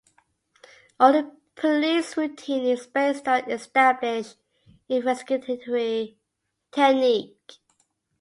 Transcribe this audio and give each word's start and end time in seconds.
Only 0.99 1.21
the 1.21 1.35
police 1.53 2.17
routine 2.17 2.63
is 2.65 2.87
based 2.87 3.27
on 3.27 3.47
established 3.51 4.35
investigatory 4.89 6.17
technique. 6.71 7.59